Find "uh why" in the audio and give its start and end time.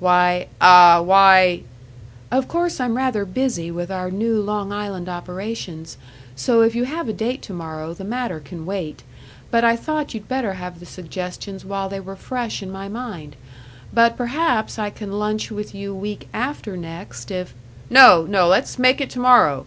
0.60-1.60